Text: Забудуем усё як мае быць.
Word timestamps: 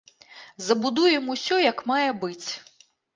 Забудуем 0.67 1.29
усё 1.33 1.57
як 1.71 1.83
мае 1.91 2.09
быць. 2.25 2.49